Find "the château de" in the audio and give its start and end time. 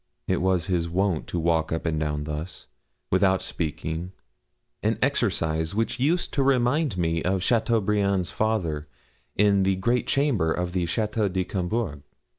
10.73-11.43